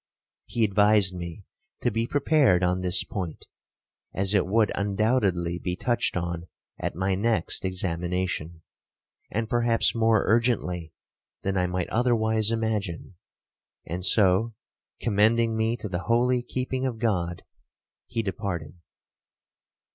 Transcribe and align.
He 0.47 0.63
advised 0.63 1.13
me 1.13 1.45
to 1.83 1.91
be 1.91 2.07
prepared 2.07 2.63
on 2.63 2.81
this 2.81 3.03
point, 3.03 3.45
as 4.15 4.33
it 4.33 4.47
would 4.47 4.71
undoubtedly 4.73 5.59
be 5.59 5.75
touched 5.75 6.17
on 6.17 6.47
at 6.79 6.95
my 6.95 7.13
next 7.13 7.63
examination, 7.63 8.63
and 9.29 9.47
perhaps 9.47 9.93
more 9.93 10.23
urgently 10.25 10.91
than 11.43 11.55
I 11.55 11.67
might 11.67 11.89
otherwise 11.91 12.49
imagine; 12.49 13.13
and 13.85 14.03
so, 14.03 14.55
commending 14.99 15.55
me 15.55 15.77
to 15.77 15.87
the 15.87 15.99
holy 16.05 16.41
keeping 16.41 16.83
of 16.83 16.97
God, 16.97 17.43
he 18.07 18.23
departed. 18.23 18.77